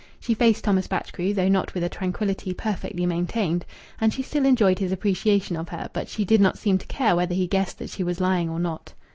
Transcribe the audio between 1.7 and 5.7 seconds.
with a tranquillity perfectly maintained, and she still enjoyed his appreciation of